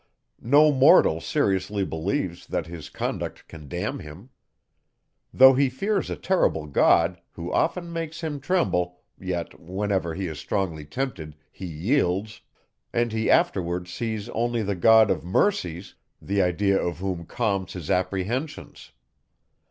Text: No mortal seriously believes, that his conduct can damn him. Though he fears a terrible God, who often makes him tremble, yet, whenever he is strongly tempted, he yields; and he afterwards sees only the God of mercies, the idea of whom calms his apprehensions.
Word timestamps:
No 0.41 0.71
mortal 0.71 1.21
seriously 1.21 1.85
believes, 1.85 2.47
that 2.47 2.65
his 2.65 2.89
conduct 2.89 3.47
can 3.47 3.67
damn 3.67 3.99
him. 3.99 4.31
Though 5.31 5.53
he 5.53 5.69
fears 5.69 6.09
a 6.09 6.15
terrible 6.15 6.65
God, 6.65 7.21
who 7.33 7.53
often 7.53 7.93
makes 7.93 8.21
him 8.21 8.39
tremble, 8.39 8.97
yet, 9.19 9.59
whenever 9.59 10.15
he 10.15 10.25
is 10.25 10.39
strongly 10.39 10.85
tempted, 10.85 11.35
he 11.51 11.67
yields; 11.67 12.41
and 12.91 13.11
he 13.11 13.29
afterwards 13.29 13.93
sees 13.93 14.27
only 14.29 14.63
the 14.63 14.73
God 14.75 15.11
of 15.11 15.23
mercies, 15.23 15.93
the 16.19 16.41
idea 16.41 16.81
of 16.81 16.97
whom 16.97 17.23
calms 17.27 17.73
his 17.73 17.91
apprehensions. 17.91 18.93